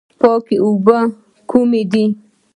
[0.19, 0.97] پاکې اوبه
[1.49, 2.05] کومې دي؟